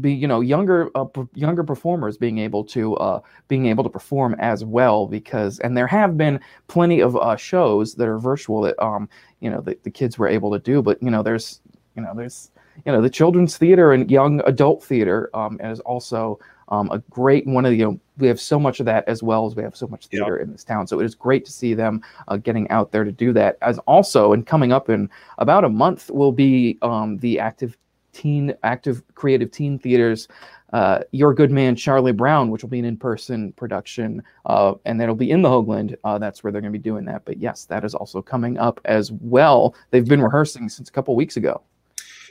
be 0.02 0.12
you 0.12 0.28
know 0.28 0.42
younger 0.42 0.90
uh, 0.96 1.06
p- 1.06 1.28
younger 1.34 1.63
performers 1.63 2.18
being 2.18 2.38
able 2.38 2.63
to 2.63 2.96
uh, 2.98 3.19
being 3.48 3.66
able 3.68 3.84
to 3.84 3.90
perform 3.90 4.36
as 4.40 4.66
well 4.66 5.07
because 5.07 5.60
and 5.60 5.78
there 5.78 5.88
have 5.88 6.18
been 6.18 6.40
plenty 6.68 7.00
of 7.00 7.16
uh, 7.16 7.36
shows 7.36 7.96
that 7.96 8.07
are 8.07 8.19
virtual 8.19 8.62
that 8.62 8.81
um 8.84 9.07
you 9.40 9.50
know 9.50 9.62
the, 9.62 9.78
the 9.84 9.90
kids 9.90 10.18
were 10.18 10.28
able 10.28 10.52
to 10.52 10.60
do 10.60 10.81
but 10.81 11.02
you 11.02 11.10
know 11.10 11.24
there's 11.24 11.62
you 11.96 12.02
know 12.02 12.13
there's 12.13 12.52
you 12.86 12.92
know 12.92 13.01
the 13.01 13.10
children's 13.10 13.57
theater 13.57 13.92
and 13.94 14.10
young 14.10 14.42
adult 14.45 14.83
theater 14.83 15.30
um, 15.33 15.60
is 15.62 15.80
also 15.81 16.39
um, 16.69 16.89
a 16.92 17.00
great 17.10 17.45
one 17.45 17.66
of 17.66 17.72
the 17.72 17.77
you 17.77 17.86
know 17.86 18.00
we 18.18 18.27
have 18.27 18.39
so 18.39 18.60
much 18.60 18.80
of 18.80 18.86
that 18.86 19.07
as 19.07 19.22
well 19.22 19.45
as 19.45 19.56
we 19.56 19.63
have 19.63 19.75
so 19.75 19.88
much 19.88 20.07
theater 20.07 20.38
in 20.38 20.51
this 20.51 20.63
town 20.63 20.88
so 20.88 21.00
it 21.00 21.06
is 21.06 21.16
great 21.16 21.45
to 21.45 21.51
see 21.51 21.74
them 21.74 22.01
uh, 22.27 22.38
getting 22.38 22.69
out 22.69 22.92
there 22.92 23.04
to 23.04 23.12
do 23.12 23.31
that 23.33 23.57
as 23.62 23.77
also 23.80 24.33
and 24.33 24.48
coming 24.48 24.72
up 24.72 24.89
in 24.89 25.10
about 25.38 25.63
a 25.63 25.69
month 25.69 26.10
will 26.10 26.31
be 26.31 26.77
um, 26.81 27.18
the 27.18 27.39
active 27.39 27.77
teen 28.13 28.54
active 28.63 29.04
creative 29.13 29.51
teen 29.51 29.78
theaters 29.78 30.28
uh, 30.74 31.00
Your 31.12 31.33
Good 31.33 31.51
Man, 31.51 31.74
Charlie 31.74 32.12
Brown, 32.12 32.50
which 32.50 32.62
will 32.62 32.69
be 32.69 32.80
an 32.80 32.86
in 32.86 32.98
person 32.98 33.54
production, 33.54 34.21
uh, 34.45 34.74
and 34.83 35.00
that'll 35.00 35.16
be 35.16 35.31
in 35.31 35.42
the 35.42 35.48
Hoagland. 35.48 35.95
Uh, 36.04 36.18
that's 36.18 36.44
where 36.44 36.51
they're 36.51 36.60
going 36.60 36.74
to 36.74 36.78
be 36.78 36.83
doing 36.83 37.06
that. 37.06 37.24
But 37.24 37.38
yes, 37.38 37.63
that 37.66 37.86
is 37.86 37.95
also 37.95 38.21
coming 38.21 38.57
up 38.57 38.81
as 38.83 39.10
well. 39.13 39.74
They've 39.92 40.06
been 40.06 40.21
rehearsing 40.21 40.68
since 40.68 40.89
a 40.89 40.92
couple 40.92 41.16
weeks 41.16 41.38
ago. 41.38 41.62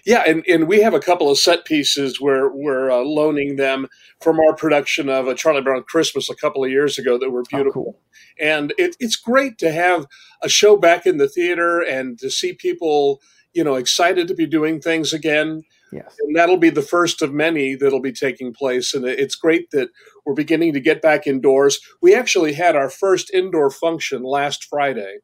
Yeah, 0.05 0.23
and, 0.27 0.45
and 0.47 0.69
we 0.69 0.83
have 0.83 0.93
a 0.93 1.01
couple 1.01 1.31
of 1.31 1.39
set 1.39 1.65
pieces 1.65 2.21
where 2.21 2.51
we're 2.51 2.91
uh, 2.91 2.99
loaning 2.99 3.57
them 3.57 3.89
from 4.21 4.39
our 4.39 4.55
production 4.55 5.09
of 5.09 5.27
a 5.27 5.35
Charlie 5.35 5.63
Brown 5.63 5.83
Christmas 5.85 6.29
a 6.29 6.37
couple 6.37 6.63
of 6.63 6.71
years 6.71 6.99
ago 6.99 7.19
that 7.19 7.31
were 7.31 7.43
beautiful. 7.49 7.87
Oh, 7.89 7.93
cool. 7.93 8.01
And 8.39 8.75
it, 8.77 8.97
it's 9.01 9.17
great 9.17 9.57
to 9.59 9.73
have 9.73 10.07
a 10.43 10.49
show 10.49 10.77
back 10.77 11.07
in 11.07 11.17
the 11.17 11.29
theater 11.29 11.81
and 11.81 12.19
to 12.19 12.31
see 12.31 12.53
people, 12.53 13.23
you 13.55 13.65
know, 13.65 13.77
excited 13.77 14.29
to 14.29 14.35
be 14.35 14.47
doing 14.47 14.79
things 14.79 15.15
again. 15.15 15.63
Yes. 15.91 16.17
And 16.21 16.37
that'll 16.37 16.59
be 16.59 16.71
the 16.71 16.83
first 16.83 17.23
of 17.23 17.33
many 17.33 17.75
that'll 17.75 18.03
be 18.03 18.13
taking 18.13 18.53
place. 18.53 18.93
And 18.93 19.07
it's 19.07 19.37
great 19.37 19.71
that 19.71 19.89
we're 20.27 20.35
beginning 20.35 20.75
to 20.75 20.81
get 20.81 21.01
back 21.01 21.27
indoors. 21.27 21.79
We 22.03 22.15
actually 22.15 22.53
had 22.53 22.77
our 22.77 22.91
first 22.91 23.33
indoor 23.33 23.71
function 23.71 24.23
last 24.23 24.65
Friday. 24.65 25.19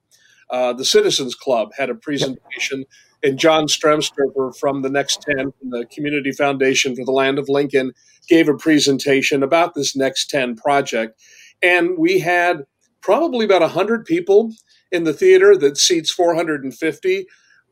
Uh, 0.49 0.73
the 0.73 0.85
Citizens 0.85 1.35
Club 1.35 1.71
had 1.77 1.91
a 1.91 1.95
presentation. 1.95 2.79
Yep 2.79 2.89
and 3.23 3.39
John 3.39 3.67
Stremsterfer 3.67 4.57
from 4.59 4.83
the 4.83 4.91
Next 4.91 5.23
10 5.23 5.53
from 5.53 5.71
the 5.71 5.87
Community 5.93 6.33
Foundation 6.33 6.97
for 6.97 7.05
the 7.05 7.13
Land 7.13 7.39
of 7.39 7.49
Lincoln 7.49 7.93
gave 8.29 8.49
a 8.49 8.57
presentation 8.57 9.43
about 9.43 9.75
this 9.75 9.95
Next 9.95 10.31
10 10.31 10.57
project. 10.57 11.21
And 11.63 11.99
we 11.99 12.21
had 12.21 12.65
probably 13.03 13.45
about 13.45 13.63
100 13.63 14.05
people 14.05 14.53
in 14.91 15.05
the 15.05 15.13
theater 15.13 15.57
that 15.57 15.77
seats 15.77 16.11
450. 16.11 17.27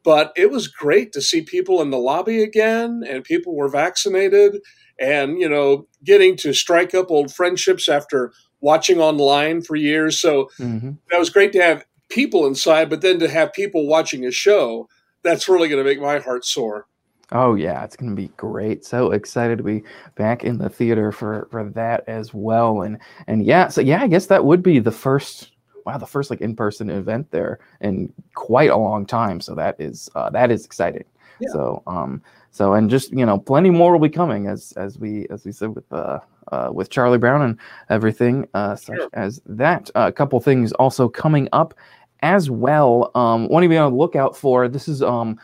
But 0.04 0.32
it 0.36 0.50
was 0.50 0.68
great 0.68 1.12
to 1.12 1.22
see 1.22 1.42
people 1.42 1.82
in 1.82 1.90
the 1.90 1.98
lobby 1.98 2.42
again, 2.42 3.02
and 3.06 3.24
people 3.24 3.56
were 3.56 3.68
vaccinated, 3.68 4.60
and 4.98 5.40
you 5.40 5.48
know, 5.48 5.86
getting 6.04 6.36
to 6.36 6.54
strike 6.54 6.94
up 6.94 7.10
old 7.10 7.34
friendships 7.34 7.88
after 7.88 8.32
watching 8.60 9.00
online 9.00 9.60
for 9.60 9.76
years. 9.76 10.18
So 10.18 10.50
mm-hmm. 10.58 10.92
that 11.10 11.18
was 11.18 11.30
great 11.30 11.52
to 11.52 11.62
have 11.62 11.84
people 12.08 12.46
inside, 12.46 12.88
but 12.88 13.00
then 13.00 13.18
to 13.18 13.28
have 13.28 13.52
people 13.52 13.86
watching 13.86 14.24
a 14.24 14.30
show 14.30 14.88
that's 15.22 15.48
really 15.48 15.68
going 15.68 15.82
to 15.82 15.88
make 15.88 16.00
my 16.00 16.18
heart 16.18 16.44
soar. 16.44 16.86
Oh 17.30 17.54
yeah, 17.54 17.84
it's 17.84 17.96
going 17.96 18.10
to 18.10 18.16
be 18.16 18.28
great. 18.36 18.84
So 18.84 19.10
excited 19.10 19.58
to 19.58 19.64
be 19.64 19.82
back 20.14 20.44
in 20.44 20.58
the 20.58 20.70
theater 20.70 21.12
for 21.12 21.46
for 21.50 21.68
that 21.70 22.04
as 22.08 22.32
well. 22.32 22.82
And 22.82 22.98
and 23.26 23.44
yeah, 23.44 23.68
so 23.68 23.82
yeah, 23.82 24.02
I 24.02 24.06
guess 24.06 24.26
that 24.26 24.44
would 24.44 24.62
be 24.62 24.78
the 24.78 24.92
first 24.92 25.52
wow, 25.84 25.98
the 25.98 26.06
first 26.06 26.30
like 26.30 26.40
in-person 26.40 26.90
event 26.90 27.30
there 27.30 27.58
in 27.80 28.12
quite 28.34 28.70
a 28.70 28.76
long 28.76 29.04
time. 29.04 29.40
So 29.40 29.54
that 29.54 29.76
is 29.78 30.08
uh, 30.14 30.30
that 30.30 30.50
is 30.50 30.64
exciting. 30.64 31.04
Yeah. 31.40 31.50
So 31.52 31.82
um 31.86 32.22
so 32.50 32.72
and 32.72 32.88
just 32.88 33.12
you 33.12 33.26
know 33.26 33.38
plenty 33.38 33.70
more 33.70 33.92
will 33.92 34.00
be 34.00 34.08
coming 34.08 34.46
as 34.46 34.72
as 34.76 34.98
we 34.98 35.26
as 35.28 35.44
we 35.44 35.52
said 35.52 35.74
with 35.74 35.90
uh, 35.92 36.20
uh 36.50 36.70
with 36.72 36.88
Charlie 36.88 37.18
Brown 37.18 37.42
and 37.42 37.58
everything 37.90 38.48
uh 38.54 38.74
such 38.74 38.96
sure. 38.96 39.08
as 39.12 39.42
that. 39.44 39.90
Uh, 39.94 40.06
a 40.08 40.12
couple 40.12 40.40
things 40.40 40.72
also 40.72 41.10
coming 41.10 41.46
up 41.52 41.74
as 42.20 42.50
well. 42.50 43.10
Um, 43.14 43.48
want 43.48 43.64
to 43.64 43.68
be 43.68 43.76
on 43.76 43.92
the 43.92 43.98
lookout 43.98 44.36
for 44.36 44.68
this 44.68 44.88
is 44.88 45.02
um, 45.02 45.38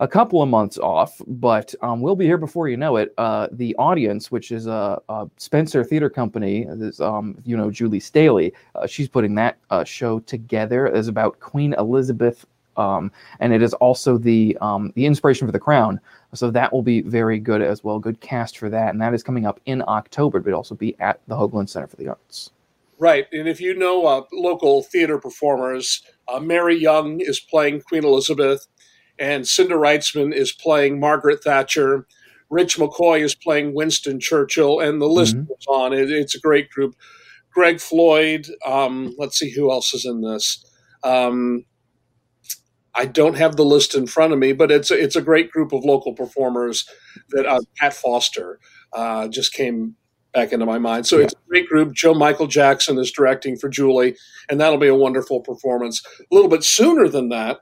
a 0.00 0.08
couple 0.08 0.40
of 0.42 0.48
months 0.48 0.78
off, 0.78 1.20
but 1.26 1.74
um, 1.82 2.00
we'll 2.00 2.16
be 2.16 2.24
here 2.24 2.38
before 2.38 2.68
you 2.68 2.76
know 2.76 2.96
it. 2.96 3.12
Uh, 3.18 3.48
the 3.52 3.76
audience, 3.76 4.30
which 4.30 4.50
is 4.50 4.66
a, 4.66 5.00
a 5.08 5.28
Spencer 5.36 5.84
Theater 5.84 6.08
Company, 6.08 6.66
is 6.68 7.00
um, 7.00 7.36
you 7.44 7.56
know 7.56 7.70
Julie 7.70 8.00
Staley. 8.00 8.52
Uh, 8.74 8.86
she's 8.86 9.08
putting 9.08 9.34
that 9.34 9.58
uh, 9.70 9.84
show 9.84 10.20
together. 10.20 10.86
is 10.86 11.08
about 11.08 11.38
Queen 11.40 11.74
Elizabeth 11.74 12.46
Um, 12.76 13.10
and 13.40 13.52
it 13.52 13.62
is 13.62 13.74
also 13.74 14.16
the 14.16 14.56
um, 14.60 14.92
the 14.94 15.04
inspiration 15.04 15.46
for 15.46 15.52
the 15.52 15.58
crown. 15.58 16.00
So 16.32 16.50
that 16.50 16.72
will 16.72 16.82
be 16.82 17.02
very 17.02 17.38
good 17.38 17.60
as 17.60 17.84
well. 17.84 17.98
Good 17.98 18.20
cast 18.20 18.56
for 18.56 18.70
that, 18.70 18.90
and 18.90 19.00
that 19.00 19.12
is 19.12 19.22
coming 19.22 19.46
up 19.46 19.60
in 19.66 19.82
October. 19.86 20.40
But 20.40 20.54
also 20.54 20.74
be 20.74 20.98
at 21.00 21.20
the 21.26 21.34
Hoagland 21.34 21.68
Center 21.68 21.88
for 21.88 21.96
the 21.96 22.08
Arts. 22.08 22.50
Right, 23.00 23.26
and 23.32 23.48
if 23.48 23.62
you 23.62 23.74
know 23.74 24.04
uh, 24.04 24.24
local 24.30 24.82
theater 24.82 25.18
performers, 25.18 26.02
uh, 26.28 26.38
Mary 26.38 26.76
Young 26.76 27.20
is 27.20 27.40
playing 27.40 27.80
Queen 27.80 28.04
Elizabeth, 28.04 28.66
and 29.18 29.48
Cinda 29.48 29.76
Reitzman 29.76 30.34
is 30.34 30.52
playing 30.52 31.00
Margaret 31.00 31.42
Thatcher. 31.42 32.06
Rich 32.50 32.76
McCoy 32.76 33.22
is 33.22 33.34
playing 33.34 33.74
Winston 33.74 34.20
Churchill, 34.20 34.80
and 34.80 35.00
the 35.00 35.08
list 35.08 35.34
mm-hmm. 35.34 35.46
goes 35.46 35.66
on. 35.66 35.94
It, 35.94 36.10
it's 36.10 36.34
a 36.34 36.40
great 36.40 36.68
group. 36.68 36.94
Greg 37.50 37.80
Floyd. 37.80 38.46
Um, 38.66 39.14
let's 39.16 39.38
see 39.38 39.50
who 39.50 39.70
else 39.70 39.94
is 39.94 40.04
in 40.04 40.20
this. 40.20 40.62
Um, 41.02 41.64
I 42.94 43.06
don't 43.06 43.38
have 43.38 43.56
the 43.56 43.64
list 43.64 43.94
in 43.94 44.08
front 44.08 44.34
of 44.34 44.38
me, 44.38 44.52
but 44.52 44.70
it's 44.70 44.90
a, 44.90 45.02
it's 45.02 45.16
a 45.16 45.22
great 45.22 45.50
group 45.50 45.72
of 45.72 45.86
local 45.86 46.12
performers. 46.12 46.86
That 47.30 47.46
uh, 47.46 47.60
Pat 47.78 47.94
Foster 47.94 48.60
uh, 48.92 49.28
just 49.28 49.54
came 49.54 49.96
back 50.32 50.52
into 50.52 50.66
my 50.66 50.78
mind. 50.78 51.06
So 51.06 51.18
yeah. 51.18 51.24
it's 51.24 51.34
a 51.34 51.48
great 51.48 51.68
group. 51.68 51.92
Joe 51.92 52.14
Michael 52.14 52.46
Jackson 52.46 52.98
is 52.98 53.10
directing 53.10 53.56
for 53.56 53.68
Julie, 53.68 54.16
and 54.48 54.60
that'll 54.60 54.78
be 54.78 54.88
a 54.88 54.94
wonderful 54.94 55.40
performance. 55.40 56.02
A 56.20 56.34
little 56.34 56.50
bit 56.50 56.64
sooner 56.64 57.08
than 57.08 57.28
that, 57.30 57.60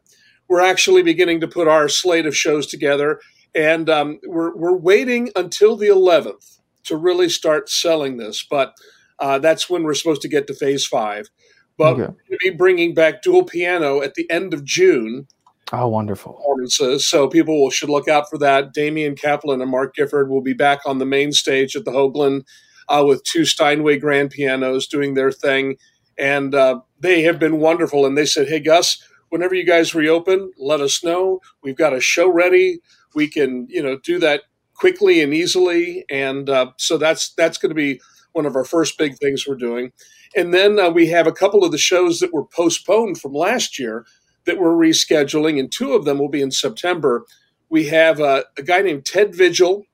we're 0.49 0.61
actually 0.61 1.03
beginning 1.03 1.41
to 1.41 1.49
put 1.49 1.69
our 1.69 1.89
slate 1.89 2.27
of 2.27 2.37
shows 2.37 2.67
together, 2.67 3.21
and 3.55 3.89
um, 3.89 4.19
we're 4.27 4.55
we're 4.57 4.77
waiting 4.77 5.31
until 5.37 5.77
the 5.77 5.89
11th 5.89 6.59
to 6.85 6.97
really 6.97 7.29
start 7.29 7.69
selling 7.69 8.17
this. 8.17 8.45
But 8.49 8.75
uh, 9.19 9.39
that's 9.39 9.69
when 9.69 9.83
we're 9.83 9.95
supposed 9.95 10.23
to 10.23 10.29
get 10.29 10.47
to 10.47 10.55
phase 10.55 10.87
five. 10.87 11.29
But 11.77 11.93
okay. 11.93 12.01
we're 12.01 12.07
going 12.07 12.17
to 12.31 12.39
be 12.43 12.51
bringing 12.51 12.95
back 12.95 13.23
dual 13.23 13.45
piano 13.45 14.03
at 14.03 14.15
the 14.15 14.29
end 14.31 14.53
of 14.53 14.65
June. 14.65 15.29
Oh, 15.73 15.89
wonderful. 15.89 16.35
Performances. 16.35 17.09
So 17.09 17.29
people 17.29 17.69
should 17.71 17.91
look 17.91 18.09
out 18.09 18.31
for 18.31 18.39
that. 18.39 18.73
Damian 18.73 19.15
Kaplan 19.15 19.61
and 19.61 19.71
Mark 19.71 19.95
Gifford 19.95 20.31
will 20.31 20.41
be 20.41 20.55
back 20.55 20.81
on 20.87 20.99
the 20.99 21.07
main 21.07 21.33
stage 21.33 21.77
at 21.77 21.85
the 21.85 21.91
Hoagland 21.91 22.45
uh, 22.89 23.05
with 23.07 23.23
two 23.25 23.45
Steinway 23.45 23.99
grand 23.99 24.31
pianos 24.31 24.87
doing 24.87 25.15
their 25.15 25.31
thing. 25.31 25.77
And 26.19 26.55
uh, 26.55 26.81
they 26.99 27.23
have 27.23 27.39
been 27.39 27.59
wonderful. 27.59 28.07
And 28.07 28.17
they 28.17 28.25
said, 28.25 28.49
hey, 28.49 28.61
Gus, 28.61 29.03
whenever 29.29 29.55
you 29.55 29.65
guys 29.65 29.95
reopen, 29.95 30.53
let 30.59 30.81
us 30.81 31.05
know. 31.05 31.41
We've 31.63 31.77
got 31.77 31.93
a 31.93 32.01
show 32.01 32.29
ready. 32.29 32.81
We 33.15 33.29
can, 33.29 33.67
you 33.69 33.83
know, 33.83 33.99
do 33.99 34.19
that 34.21 34.43
quickly 34.75 35.21
and 35.21 35.35
easily. 35.35 36.05
And 36.11 36.49
uh, 36.49 36.73
so 36.79 36.97
that's 36.97 37.35
that's 37.35 37.59
going 37.59 37.71
to 37.71 37.75
be 37.75 38.01
one 38.33 38.47
of 38.47 38.57
our 38.57 38.65
first 38.65 38.97
big 38.97 39.19
things 39.19 39.47
we're 39.47 39.57
doing. 39.57 39.93
And 40.37 40.53
then 40.53 40.79
uh, 40.79 40.91
we 40.91 41.09
have 41.09 41.27
a 41.27 41.33
couple 41.33 41.65
of 41.65 41.73
the 41.73 41.79
shows 41.79 42.21
that 42.21 42.33
were 42.33 42.45
postponed 42.45 43.21
from 43.21 43.33
last 43.33 43.79
year 43.79 44.07
that 44.49 44.59
we're 44.59 44.73
rescheduling, 44.73 45.61
and 45.61 45.71
two 45.71 45.95
of 45.95 46.05
them 46.05 46.19
will 46.19 46.29
be 46.29 46.43
in 46.43 46.51
September. 46.51 47.25
We 47.69 47.87
have 47.87 48.21
uh, 48.21 48.45
a 48.57 48.63
guy 48.63 48.81
named 48.83 49.07
Ted 49.07 49.35
Vigil 49.35 49.85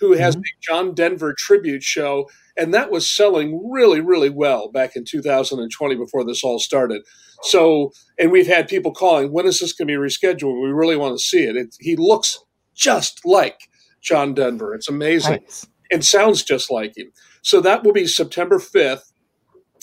who 0.00 0.12
has 0.12 0.34
mm-hmm. 0.34 0.42
the 0.42 0.50
John 0.60 0.94
Denver 0.94 1.34
tribute 1.36 1.82
show, 1.82 2.28
and 2.56 2.72
that 2.74 2.90
was 2.90 3.08
selling 3.08 3.70
really, 3.70 4.00
really 4.00 4.30
well 4.30 4.70
back 4.70 4.96
in 4.96 5.04
2020 5.04 5.96
before 5.96 6.24
this 6.24 6.42
all 6.42 6.58
started. 6.58 7.02
So, 7.42 7.92
and 8.18 8.32
we've 8.32 8.46
had 8.46 8.68
people 8.68 8.92
calling, 8.92 9.32
when 9.32 9.46
is 9.46 9.60
this 9.60 9.72
going 9.72 9.88
to 9.88 9.92
be 9.92 9.98
rescheduled? 9.98 10.62
We 10.62 10.70
really 10.70 10.96
want 10.96 11.16
to 11.18 11.24
see 11.24 11.44
it. 11.44 11.56
it 11.56 11.76
he 11.80 11.96
looks 11.96 12.38
just 12.74 13.24
like 13.24 13.68
John 14.00 14.34
Denver. 14.34 14.74
It's 14.74 14.88
amazing 14.88 15.42
nice. 15.42 15.66
and 15.90 16.04
sounds 16.04 16.42
just 16.42 16.70
like 16.70 16.96
him. 16.96 17.12
So 17.42 17.60
that 17.60 17.84
will 17.84 17.92
be 17.92 18.06
September 18.06 18.58
5th. 18.58 19.12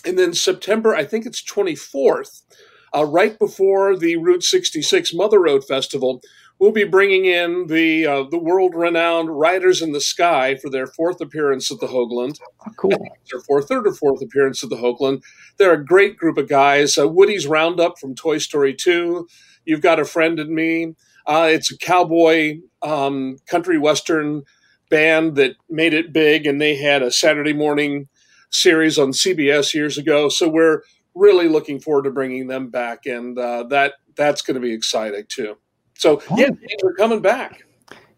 And 0.05 0.20
then 0.20 0.34
September, 0.34 0.94
I 0.94 1.03
think 1.03 1.25
it's 1.25 1.44
24th, 1.44 2.44
uh, 2.96 3.06
right 3.06 3.38
before 3.38 3.98
the 3.98 4.16
Route 4.18 4.44
66 4.44 5.14
Mother 5.14 5.42
Road 5.42 5.64
Festival, 5.66 6.22
we'll 6.60 6.72
be 6.72 6.86
bringing 6.86 7.25
in 7.25 7.68
the 7.68 8.08
uh, 8.08 8.24
the 8.24 8.38
world 8.38 8.74
renowned 8.75 9.38
Riders 9.38 9.82
in 9.82 9.92
the 9.92 10.02
Sky 10.02 10.56
for 10.56 10.70
their 10.70 10.88
fourth 10.88 11.20
appearance 11.20 11.70
at 11.72 11.80
the 11.80 11.88
Hoagland. 11.88 12.40
Oh, 12.66 12.72
cool. 12.78 12.92
Their 13.32 13.42
fourth, 13.42 13.68
third 13.68 13.88
or 13.88 13.94
fourth 13.94 14.22
appearance 14.22 14.64
at 14.64 14.70
the 14.70 14.78
Hoagland. 14.78 15.24
They're 15.58 15.74
a 15.74 15.86
great 15.86 16.18
group 16.18 16.38
of 16.38 16.48
guys. 16.48 16.98
Uh, 16.98 17.08
Woody's 17.08 17.48
Roundup 17.48 18.00
from 18.00 18.16
Toy 18.16 18.38
Story 18.38 18.74
2. 18.74 19.28
You've 19.66 19.82
got 19.82 20.00
a 20.00 20.06
friend 20.06 20.40
in 20.40 20.54
me. 20.54 20.96
Uh, 21.25 21.50
it's 21.52 21.72
a 21.72 21.78
cowboy 21.78 22.60
um, 22.82 23.38
country 23.48 23.80
western 23.80 24.44
band 24.90 25.36
that 25.36 25.56
made 25.70 25.94
it 25.94 26.14
big, 26.14 26.46
and 26.46 26.62
they 26.62 26.75
had 26.75 27.02
a 27.02 27.12
Saturday 27.12 27.54
morning 27.54 28.08
series 28.52 28.98
on 28.98 29.12
CBS 29.12 29.74
years 29.74 29.98
ago. 29.98 30.30
So 30.30 30.48
we're 30.48 30.84
really 31.15 31.48
looking 31.48 31.79
forward 31.79 32.03
to 32.03 32.12
bringing 32.12 32.48
them 32.48 32.69
back, 32.69 33.05
and 33.05 33.38
uh, 33.38 33.63
that 33.63 33.93
that's 34.15 34.41
going 34.41 34.55
to 34.55 34.62
be 34.62 34.74
exciting 34.74 35.25
too. 35.27 35.57
So 35.95 36.22
yeah, 36.36 36.50
they're 36.81 36.93
coming 36.93 37.22
back. 37.22 37.63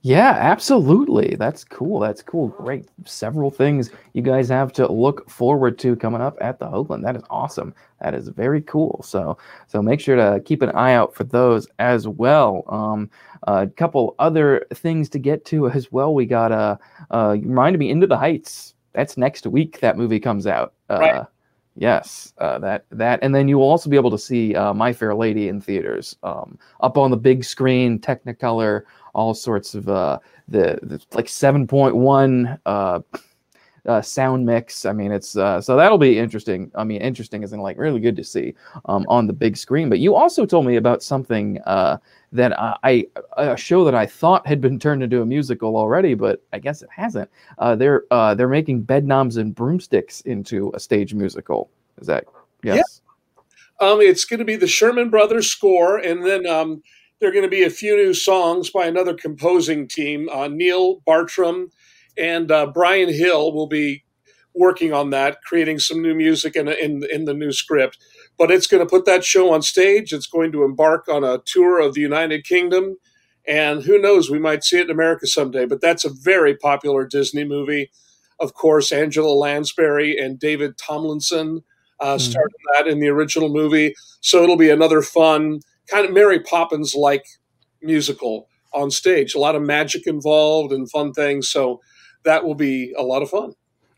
Yeah, 0.07 0.37
absolutely. 0.39 1.35
That's 1.35 1.63
cool. 1.63 1.99
That's 1.99 2.21
cool. 2.21 2.47
Great. 2.47 2.87
Several 3.05 3.51
things 3.51 3.89
you 4.13 4.21
guys 4.21 4.47
have 4.47 4.71
to 4.73 4.89
look 4.89 5.29
forward 5.29 5.77
to 5.79 5.97
coming 5.97 6.21
up 6.21 6.37
at 6.39 6.59
the 6.59 6.65
Hoagland. 6.67 7.03
That 7.03 7.17
is 7.17 7.23
awesome. 7.29 7.73
That 7.99 8.13
is 8.13 8.29
very 8.29 8.61
cool. 8.61 9.01
So, 9.03 9.37
so 9.67 9.81
make 9.81 9.99
sure 9.99 10.15
to 10.15 10.39
keep 10.45 10.61
an 10.61 10.69
eye 10.69 10.93
out 10.93 11.13
for 11.13 11.23
those 11.25 11.67
as 11.79 12.07
well. 12.07 12.63
Um, 12.69 13.09
a 13.47 13.67
couple 13.67 14.15
other 14.19 14.65
things 14.73 15.09
to 15.09 15.19
get 15.19 15.43
to 15.45 15.67
as 15.69 15.91
well. 15.91 16.13
We 16.13 16.25
got 16.25 16.51
a 16.53 16.55
uh, 16.55 16.77
uh, 17.11 17.31
reminded 17.33 17.79
me 17.79 17.89
In 17.89 17.99
the 17.99 18.17
Heights. 18.17 18.75
That's 18.93 19.17
next 19.17 19.45
week. 19.45 19.81
That 19.81 19.97
movie 19.97 20.21
comes 20.21 20.47
out. 20.47 20.73
Uh, 20.89 20.99
right. 20.99 21.25
Yes, 21.79 22.33
uh, 22.39 22.57
that 22.59 22.85
that, 22.89 23.19
and 23.21 23.35
then 23.35 23.47
you 23.47 23.59
will 23.59 23.69
also 23.69 23.87
be 23.87 23.97
able 23.97 24.09
to 24.09 24.17
see 24.17 24.55
uh, 24.55 24.73
My 24.73 24.91
Fair 24.91 25.13
Lady 25.13 25.47
in 25.47 25.61
theaters, 25.61 26.15
um, 26.23 26.57
up 26.81 26.97
on 26.97 27.11
the 27.11 27.17
big 27.17 27.43
screen, 27.43 27.99
Technicolor, 27.99 28.81
all 29.13 29.35
sorts 29.35 29.75
of 29.75 29.87
uh, 29.87 30.17
the, 30.47 30.79
the 30.81 30.99
like 31.13 31.29
seven 31.29 31.67
point 31.67 31.95
one 31.95 32.59
uh, 33.85 34.01
sound 34.01 34.45
mix. 34.45 34.85
I 34.85 34.93
mean, 34.93 35.11
it's 35.11 35.37
uh, 35.37 35.61
so 35.61 35.75
that'll 35.75 35.97
be 35.97 36.19
interesting. 36.19 36.71
I 36.75 36.83
mean, 36.83 37.01
interesting 37.01 37.43
isn't 37.43 37.59
like 37.59 37.77
really 37.77 37.99
good 37.99 38.15
to 38.17 38.23
see 38.23 38.53
um, 38.85 39.05
on 39.07 39.27
the 39.27 39.33
big 39.33 39.57
screen. 39.57 39.89
But 39.89 39.99
you 39.99 40.15
also 40.15 40.45
told 40.45 40.65
me 40.65 40.75
about 40.75 41.03
something 41.03 41.59
uh, 41.65 41.97
that 42.31 42.53
I, 42.59 43.07
a 43.37 43.55
show 43.55 43.85
that 43.85 43.95
I 43.95 44.05
thought 44.05 44.45
had 44.45 44.59
been 44.59 44.79
turned 44.79 45.03
into 45.03 45.21
a 45.21 45.25
musical 45.25 45.77
already, 45.77 46.13
but 46.13 46.43
I 46.53 46.59
guess 46.59 46.81
it 46.81 46.89
hasn't. 46.93 47.29
Uh, 47.57 47.75
they're 47.75 48.03
uh, 48.11 48.35
they're 48.35 48.49
making 48.49 48.83
Bedknobs 48.83 49.37
and 49.37 49.55
Broomsticks 49.55 50.21
into 50.21 50.71
a 50.73 50.79
stage 50.79 51.13
musical. 51.13 51.69
Is 51.99 52.07
that 52.07 52.25
yes? 52.63 52.77
Yeah. 52.77 53.03
Um, 53.79 54.01
it's 54.01 54.25
going 54.25 54.39
to 54.39 54.45
be 54.45 54.55
the 54.55 54.67
Sherman 54.67 55.09
Brothers 55.09 55.47
score, 55.47 55.97
and 55.97 56.25
then 56.25 56.47
um, 56.47 56.81
there 57.19 57.29
are 57.29 57.31
going 57.33 57.43
to 57.43 57.49
be 57.49 57.63
a 57.63 57.69
few 57.69 57.95
new 57.95 58.13
songs 58.13 58.69
by 58.71 58.87
another 58.87 59.13
composing 59.13 59.87
team. 59.87 60.27
Uh, 60.29 60.47
Neil 60.47 60.95
Bartram 61.05 61.69
and 62.17 62.51
uh, 62.51 62.67
Brian 62.67 63.13
Hill 63.13 63.53
will 63.53 63.67
be 63.67 64.03
working 64.53 64.91
on 64.93 65.11
that, 65.11 65.41
creating 65.43 65.79
some 65.79 66.01
new 66.01 66.15
music 66.15 66.55
in, 66.55 66.67
in, 66.67 67.03
in 67.11 67.25
the 67.25 67.33
new 67.33 67.51
script. 67.51 67.97
But 68.37 68.51
it's 68.51 68.67
going 68.67 68.85
to 68.85 68.89
put 68.89 69.05
that 69.05 69.23
show 69.23 69.53
on 69.53 69.61
stage. 69.61 70.13
It's 70.13 70.27
going 70.27 70.51
to 70.51 70.63
embark 70.63 71.07
on 71.07 71.23
a 71.23 71.39
tour 71.45 71.79
of 71.79 71.93
the 71.93 72.01
United 72.01 72.43
Kingdom. 72.43 72.97
And 73.47 73.83
who 73.83 73.99
knows, 73.99 74.29
we 74.29 74.39
might 74.39 74.63
see 74.63 74.77
it 74.77 74.85
in 74.85 74.91
America 74.91 75.27
someday. 75.27 75.65
But 75.65 75.81
that's 75.81 76.05
a 76.05 76.09
very 76.09 76.55
popular 76.55 77.05
Disney 77.05 77.45
movie. 77.45 77.89
Of 78.39 78.53
course, 78.53 78.91
Angela 78.91 79.31
Lansbury 79.31 80.17
and 80.17 80.39
David 80.39 80.77
Tomlinson 80.77 81.63
uh, 81.99 82.15
mm. 82.15 82.21
started 82.21 82.57
that 82.75 82.87
in 82.87 82.99
the 82.99 83.07
original 83.07 83.49
movie. 83.49 83.95
So 84.21 84.43
it'll 84.43 84.57
be 84.57 84.69
another 84.69 85.01
fun, 85.01 85.61
kind 85.89 86.05
of 86.05 86.13
Mary 86.13 86.39
Poppins 86.39 86.93
like 86.93 87.25
musical 87.81 88.47
on 88.73 88.91
stage. 88.91 89.33
A 89.33 89.39
lot 89.39 89.55
of 89.55 89.61
magic 89.61 90.05
involved 90.05 90.73
and 90.73 90.89
fun 90.91 91.13
things. 91.13 91.49
So 91.49 91.81
that 92.23 92.43
will 92.43 92.55
be 92.55 92.93
a 92.97 93.03
lot 93.03 93.21
of 93.21 93.29
fun. 93.29 93.53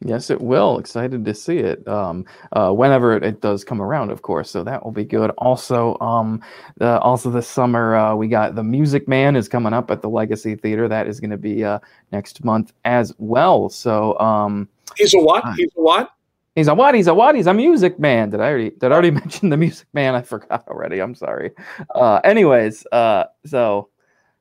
Yes, 0.05 0.29
it 0.29 0.39
will. 0.39 0.79
Excited 0.79 1.25
to 1.25 1.33
see 1.33 1.57
it. 1.57 1.85
Um, 1.85 2.25
uh, 2.53 2.71
whenever 2.71 3.17
it, 3.17 3.23
it, 3.23 3.41
does 3.41 3.65
come 3.65 3.81
around, 3.81 4.11
of 4.11 4.21
course. 4.21 4.49
So 4.49 4.63
that 4.63 4.83
will 4.83 4.93
be 4.93 5.03
good. 5.03 5.29
Also, 5.37 5.97
um, 5.99 6.41
uh, 6.79 6.99
also 6.99 7.29
this 7.29 7.49
summer 7.49 7.95
uh, 7.95 8.15
we 8.15 8.29
got 8.29 8.55
the 8.55 8.63
Music 8.63 9.09
Man 9.09 9.35
is 9.35 9.49
coming 9.49 9.73
up 9.73 9.91
at 9.91 10.01
the 10.01 10.09
Legacy 10.09 10.55
Theater. 10.55 10.87
That 10.87 11.07
is 11.07 11.19
going 11.19 11.31
to 11.31 11.37
be 11.37 11.65
uh, 11.65 11.79
next 12.13 12.45
month 12.45 12.71
as 12.85 13.13
well. 13.17 13.67
So 13.67 14.17
um, 14.19 14.69
he's 14.95 15.13
a 15.13 15.19
what? 15.19 15.43
He's 15.57 15.71
a 15.75 15.81
what? 15.81 16.11
He's 16.55 16.67
a 16.69 16.73
what? 16.73 16.95
He's 16.95 17.07
a 17.07 17.13
what? 17.13 17.35
He's 17.35 17.47
a 17.47 17.53
Music 17.53 17.99
Man. 17.99 18.29
Did 18.29 18.39
I 18.39 18.49
already? 18.51 18.69
Did 18.69 18.85
I 18.85 18.93
already 18.93 19.11
mention 19.11 19.49
the 19.49 19.57
Music 19.57 19.87
Man? 19.93 20.15
I 20.15 20.21
forgot 20.21 20.65
already. 20.69 21.01
I'm 21.01 21.13
sorry. 21.13 21.51
Uh, 21.93 22.21
anyways, 22.23 22.87
uh, 22.93 23.25
so 23.45 23.89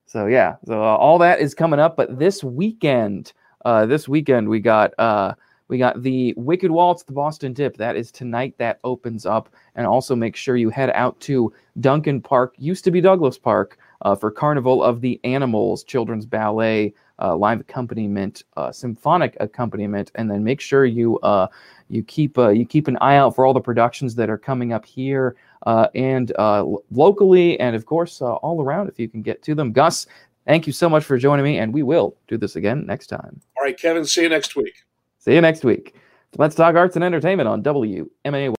so 0.06 0.26
yeah, 0.26 0.54
so 0.66 0.80
all 0.80 1.18
that 1.18 1.40
is 1.40 1.52
coming 1.52 1.80
up. 1.80 1.96
But 1.96 2.16
this 2.20 2.44
weekend. 2.44 3.32
Uh, 3.64 3.86
this 3.86 4.08
weekend 4.08 4.48
we 4.48 4.60
got 4.60 4.92
uh, 4.98 5.34
we 5.68 5.78
got 5.78 6.02
the 6.02 6.32
Wicked 6.36 6.70
Waltz, 6.70 7.02
the 7.02 7.12
Boston 7.12 7.52
Dip. 7.52 7.76
That 7.76 7.96
is 7.96 8.10
tonight. 8.10 8.54
That 8.58 8.80
opens 8.84 9.26
up, 9.26 9.50
and 9.74 9.86
also 9.86 10.16
make 10.16 10.34
sure 10.34 10.56
you 10.56 10.70
head 10.70 10.90
out 10.94 11.18
to 11.20 11.52
Duncan 11.80 12.20
Park, 12.20 12.54
used 12.58 12.84
to 12.84 12.90
be 12.90 13.00
Douglas 13.00 13.36
Park, 13.38 13.78
uh, 14.02 14.14
for 14.14 14.30
Carnival 14.30 14.82
of 14.82 15.00
the 15.00 15.20
Animals 15.24 15.84
children's 15.84 16.24
ballet 16.24 16.94
uh, 17.20 17.36
live 17.36 17.60
accompaniment, 17.60 18.44
uh, 18.56 18.70
symphonic 18.70 19.36
accompaniment, 19.40 20.12
and 20.14 20.30
then 20.30 20.44
make 20.44 20.60
sure 20.60 20.86
you 20.86 21.18
uh, 21.18 21.48
you 21.88 22.02
keep 22.02 22.38
you 22.38 22.64
keep 22.64 22.88
an 22.88 22.96
eye 23.00 23.16
out 23.16 23.34
for 23.34 23.44
all 23.44 23.52
the 23.52 23.60
productions 23.60 24.14
that 24.14 24.30
are 24.30 24.38
coming 24.38 24.72
up 24.72 24.86
here 24.86 25.36
and 25.66 26.32
locally, 26.90 27.58
and 27.60 27.74
of 27.74 27.84
course, 27.86 28.22
all 28.22 28.62
around 28.62 28.88
if 28.88 28.98
you 28.98 29.08
can 29.08 29.20
get 29.20 29.42
to 29.42 29.54
them. 29.54 29.72
Gus, 29.72 30.06
thank 30.48 30.66
you 30.66 30.72
so 30.72 30.88
much 30.88 31.04
for 31.04 31.16
joining 31.18 31.44
me, 31.44 31.58
and 31.58 31.72
we 31.72 31.84
will 31.84 32.16
do 32.26 32.36
this 32.36 32.56
again 32.56 32.84
next 32.86 33.06
time. 33.06 33.40
All 33.56 33.64
right, 33.64 33.78
Kevin, 33.78 34.04
see 34.04 34.22
you 34.22 34.28
next 34.28 34.56
week. 34.56 34.74
See 35.18 35.34
you 35.34 35.40
next 35.40 35.62
week. 35.62 35.94
Let's 36.36 36.54
talk 36.54 36.74
arts 36.74 36.96
and 36.96 37.04
entertainment 37.04 37.48
on 37.48 37.62
WMAY. 37.62 38.56